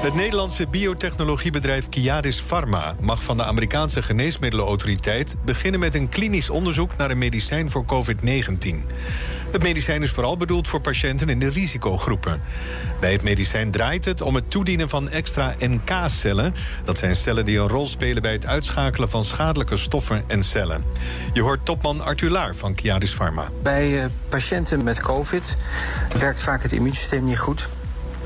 Het 0.00 0.14
Nederlandse 0.14 0.66
biotechnologiebedrijf 0.66 1.88
Kiadis 1.88 2.40
Pharma 2.40 2.94
mag 3.00 3.22
van 3.22 3.36
de 3.36 3.44
Amerikaanse 3.44 4.02
geneesmiddelenautoriteit 4.02 5.36
beginnen 5.44 5.80
met 5.80 5.94
een 5.94 6.08
klinisch 6.08 6.50
onderzoek 6.50 6.96
naar 6.96 7.10
een 7.10 7.18
medicijn 7.18 7.70
voor 7.70 7.84
COVID-19. 7.84 8.76
Het 9.50 9.62
medicijn 9.62 10.02
is 10.02 10.10
vooral 10.10 10.36
bedoeld 10.36 10.68
voor 10.68 10.80
patiënten 10.80 11.28
in 11.28 11.38
de 11.38 11.50
risicogroepen. 11.50 12.40
Bij 13.00 13.12
het 13.12 13.22
medicijn 13.22 13.70
draait 13.70 14.04
het 14.04 14.20
om 14.20 14.34
het 14.34 14.50
toedienen 14.50 14.88
van 14.88 15.08
extra 15.08 15.54
NK-cellen. 15.58 16.54
Dat 16.84 16.98
zijn 16.98 17.16
cellen 17.16 17.44
die 17.44 17.58
een 17.58 17.68
rol 17.68 17.86
spelen 17.86 18.22
bij 18.22 18.32
het 18.32 18.46
uitschakelen 18.46 19.10
van 19.10 19.24
schadelijke 19.24 19.76
stoffen 19.76 20.24
en 20.26 20.42
cellen. 20.42 20.84
Je 21.32 21.42
hoort 21.42 21.64
topman 21.64 22.00
Arthur 22.00 22.30
Laar 22.30 22.54
van 22.54 22.74
Kiadis 22.74 23.14
Pharma. 23.14 23.48
Bij 23.62 24.02
uh, 24.02 24.06
patiënten 24.28 24.82
met 24.82 25.00
COVID 25.00 25.56
werkt 26.18 26.42
vaak 26.42 26.62
het 26.62 26.72
immuunsysteem 26.72 27.24
niet 27.24 27.38
goed. 27.38 27.68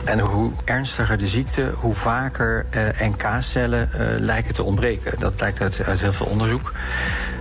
En 0.04 0.20
hoe 0.20 0.52
ernstiger 0.64 1.18
de 1.18 1.26
ziekte, 1.26 1.72
hoe 1.74 1.94
vaker 1.94 2.66
uh, 2.70 3.08
NK-cellen 3.08 3.90
uh, 3.94 4.00
lijken 4.18 4.54
te 4.54 4.62
ontbreken. 4.62 5.20
Dat 5.20 5.36
blijkt 5.36 5.60
uit, 5.60 5.84
uit 5.84 6.00
heel 6.00 6.12
veel 6.12 6.26
onderzoek. 6.26 6.72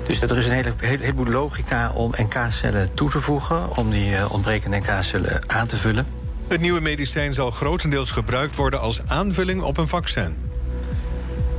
Dus 0.05 0.21
er 0.21 0.37
is 0.37 0.45
een 0.45 0.53
hele, 0.53 0.73
hele, 0.77 1.03
heleboel 1.03 1.25
logica 1.25 1.91
om 1.91 2.13
NK-cellen 2.17 2.93
toe 2.93 3.09
te 3.09 3.21
voegen, 3.21 3.77
om 3.77 3.89
die 3.89 4.11
uh, 4.11 4.31
ontbrekende 4.31 4.77
NK-cellen 4.77 5.41
aan 5.47 5.67
te 5.67 5.77
vullen. 5.77 6.05
Het 6.47 6.61
nieuwe 6.61 6.81
medicijn 6.81 7.33
zal 7.33 7.51
grotendeels 7.51 8.11
gebruikt 8.11 8.55
worden 8.55 8.79
als 8.79 9.01
aanvulling 9.07 9.61
op 9.61 9.77
een 9.77 9.87
vaccin. 9.87 10.35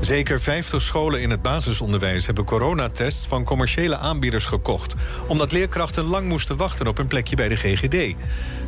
Zeker 0.04 0.40
50 0.40 0.82
scholen 0.82 1.20
in 1.20 1.30
het 1.30 1.42
basisonderwijs 1.42 2.26
hebben 2.26 2.44
coronatests 2.44 3.26
van 3.26 3.44
commerciële 3.44 3.96
aanbieders 3.96 4.44
gekocht. 4.44 4.94
Omdat 5.26 5.52
leerkrachten 5.52 6.04
lang 6.04 6.28
moesten 6.28 6.56
wachten 6.56 6.86
op 6.86 6.98
een 6.98 7.06
plekje 7.06 7.36
bij 7.36 7.48
de 7.48 7.56
GGD. 7.56 8.14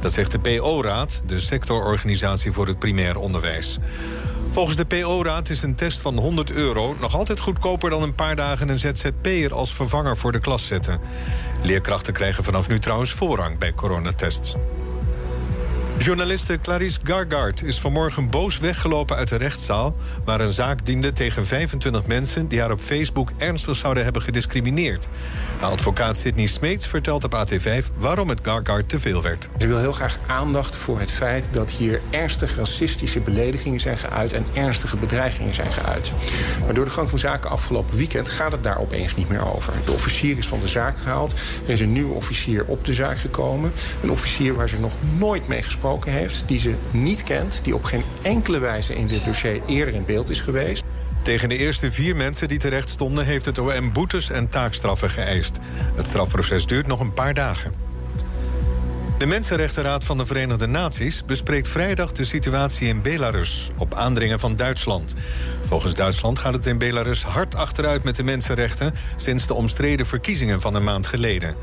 Dat 0.01 0.13
zegt 0.13 0.33
de 0.33 0.39
PO-raad, 0.39 1.23
de 1.27 1.41
sectororganisatie 1.41 2.53
voor 2.53 2.67
het 2.67 2.79
primair 2.79 3.17
onderwijs. 3.17 3.79
Volgens 4.51 4.77
de 4.77 4.85
PO-raad 4.85 5.49
is 5.49 5.63
een 5.63 5.75
test 5.75 6.01
van 6.01 6.19
100 6.19 6.53
euro 6.53 6.97
nog 7.01 7.15
altijd 7.15 7.41
goedkoper 7.41 7.91
dan 7.91 8.03
een 8.03 8.15
paar 8.15 8.37
dagen 8.37 8.69
een 8.69 8.79
ZZP'er 8.79 9.55
als 9.55 9.75
vervanger 9.75 10.17
voor 10.17 10.33
de 10.33 10.41
klas 10.41 10.67
zetten. 10.67 11.01
Leerkrachten 11.63 12.13
krijgen 12.13 12.45
vanaf 12.45 12.69
nu 12.69 12.79
trouwens 12.79 13.13
voorrang 13.13 13.59
bij 13.59 13.75
coronatests. 13.75 14.55
Journaliste 15.99 16.59
Clarice 16.59 16.99
Gargard 17.03 17.63
is 17.63 17.81
vanmorgen 17.81 18.31
boos 18.31 18.59
weggelopen 18.59 19.17
uit 19.17 19.29
de 19.29 19.37
rechtszaal... 19.37 19.95
waar 20.25 20.41
een 20.41 20.53
zaak 20.53 20.87
diende 20.87 21.13
tegen 21.13 21.47
25 21.47 22.07
mensen... 22.07 22.49
die 22.49 22.61
haar 22.61 22.71
op 22.71 22.81
Facebook 22.81 23.31
ernstig 23.39 23.77
zouden 23.77 24.05
hebben 24.05 24.23
gediscrimineerd. 24.23 25.09
Advocaat 25.61 26.19
Sidney 26.19 26.47
Smeets 26.47 26.87
vertelt 26.87 27.25
op 27.25 27.35
AT5 27.35 27.85
waarom 27.97 28.29
het 28.29 28.41
Gargard 28.43 28.89
te 28.89 29.01
veel 29.01 29.23
werd. 29.23 29.49
Ze 29.59 29.67
wil 29.67 29.79
heel 29.79 29.93
graag 29.93 30.19
aandacht 30.27 30.77
voor 30.77 31.01
het 31.01 31.11
feit 31.11 31.45
dat 31.51 31.71
hier 31.71 32.01
ernstige 32.11 32.57
racistische 32.57 33.21
beledigingen 33.21 33.81
zijn 33.81 33.97
geuit... 33.97 34.33
en 34.33 34.47
ernstige 34.55 34.97
bedreigingen 34.97 35.55
zijn 35.55 35.73
geuit. 35.73 36.13
Maar 36.65 36.75
door 36.75 36.85
de 36.85 36.91
gang 36.91 37.11
van 37.11 37.19
zaken 37.19 37.51
afgelopen 37.51 37.97
weekend 37.97 38.29
gaat 38.29 38.53
het 38.53 38.63
daar 38.63 38.79
opeens 38.79 39.17
niet 39.17 39.29
meer 39.29 39.55
over. 39.55 39.73
De 39.85 39.93
officier 39.93 40.39
is 40.39 40.49
van 40.49 40.61
de 40.61 40.69
zaak 40.69 40.99
gehaald. 40.99 41.35
Er 41.67 41.73
is 41.73 41.81
een 41.81 41.93
nieuwe 41.93 42.15
officier 42.15 42.65
op 42.67 42.85
de 42.85 42.95
zaak 42.95 43.19
gekomen. 43.19 43.73
Een 44.03 44.11
officier 44.11 44.55
waar 44.55 44.69
ze 44.69 44.81
nog 44.81 44.93
nooit 45.19 45.49
mee 45.49 45.63
heeft... 45.95 46.43
die 46.47 46.59
ze 46.59 46.75
niet 46.91 47.23
kent, 47.23 47.61
die 47.63 47.75
op 47.75 47.85
geen 47.85 48.03
enkele 48.23 48.59
wijze 48.59 48.95
in 48.95 49.07
dit 49.07 49.25
dossier 49.25 49.61
eerder 49.67 49.95
in 49.95 50.05
beeld 50.05 50.31
is 50.31 50.41
geweest. 50.41 50.83
Tegen 51.23 51.49
de 51.49 51.57
eerste 51.57 51.93
vier 51.93 52.17
mensen 52.17 52.49
die 52.49 52.59
terecht 52.59 52.89
stonden... 52.89 53.25
heeft 53.25 53.45
het 53.45 53.59
OM 53.59 53.93
boetes 53.93 54.31
en 54.31 54.49
taakstraffen 54.49 55.11
geëist. 55.11 55.59
Het 55.95 56.07
strafproces 56.07 56.67
duurt 56.67 56.87
nog 56.87 57.01
een 57.01 57.15
paar 57.15 57.35
dagen. 57.35 57.87
De 59.19 59.27
Mensenrechtenraad 59.27 60.05
van 60.05 60.19
de 60.19 60.27
Verenigde 60.27 60.67
Naties 60.67 61.25
bespreekt 61.25 61.69
vrijdag 61.69 62.13
de 62.13 62.25
situatie 62.25 62.89
in 62.89 63.03
Belarus 63.03 63.71
op 63.77 63.95
aandringen 63.95 64.41
van 64.41 64.57
Duitsland. 64.57 65.15
Volgens 65.67 65.95
Duitsland 65.95 66.39
gaat 66.39 66.53
het 66.53 66.67
in 66.67 66.79
Belarus 66.79 67.23
hard 67.23 67.55
achteruit 67.55 68.05
met 68.05 68.17
de 68.17 68.25
mensenrechten 68.25 68.95
sinds 69.17 69.47
de 69.47 69.55
omstreden 69.55 70.07
verkiezingen 70.07 70.61
van 70.61 70.75
een 70.75 70.85
maand 70.85 71.07
geleden. 71.07 71.55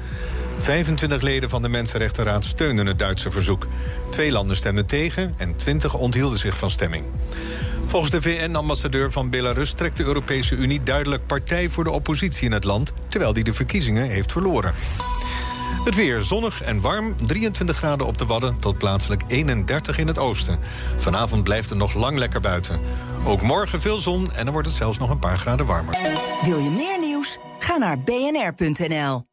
25 0.58 1.22
leden 1.22 1.50
van 1.50 1.62
de 1.62 1.70
Mensenrechtenraad 1.70 2.44
steunden 2.44 2.86
het 2.86 3.00
Duitse 3.00 3.32
verzoek. 3.32 3.68
Twee 4.10 4.32
landen 4.32 4.56
stemden 4.56 4.86
tegen 4.86 5.34
en 5.38 5.56
20 5.56 5.94
onthielden 5.94 6.40
zich 6.40 6.58
van 6.58 6.72
stemming. 6.72 7.06
Volgens 7.86 8.12
de 8.12 8.22
VN-ambassadeur 8.22 9.12
van 9.12 9.30
Belarus 9.30 9.74
trekt 9.74 9.98
de 9.98 10.04
Europese 10.04 10.56
Unie 10.56 10.84
duidelijk 10.84 11.26
partij 11.26 11.70
voor 11.70 11.84
de 11.84 11.92
oppositie 11.92 12.46
in 12.46 12.52
het 12.52 12.64
land, 12.64 12.94
terwijl 13.08 13.34
die 13.34 13.44
de 13.44 13.54
verkiezingen 13.54 14.10
heeft 14.10 14.32
verloren. 14.32 14.74
Het 15.84 15.96
weer 15.96 16.22
zonnig 16.22 16.62
en 16.62 16.82
warm, 16.82 17.16
23 17.26 17.78
graden 17.78 18.08
op 18.08 18.18
de 18.18 18.26
Wadden 18.26 18.60
tot 18.60 18.78
plaatselijk 18.78 19.22
31 19.28 19.98
in 19.98 20.08
het 20.08 20.18
oosten. 20.18 20.60
Vanavond 20.98 21.44
blijft 21.44 21.70
het 21.70 21.78
nog 21.78 21.94
lang 21.94 22.18
lekker 22.18 22.40
buiten. 22.40 22.80
Ook 23.26 23.42
morgen 23.42 23.82
veel 23.82 23.98
zon 23.98 24.34
en 24.34 24.44
dan 24.44 24.54
wordt 24.54 24.68
het 24.68 24.78
zelfs 24.78 24.98
nog 24.98 25.10
een 25.10 25.20
paar 25.20 25.38
graden 25.38 25.66
warmer. 25.66 25.98
Wil 26.44 26.58
je 26.58 26.70
meer 26.70 27.00
nieuws? 27.00 27.38
Ga 27.60 27.78
naar 27.78 28.00
bnr.nl. 28.00 29.33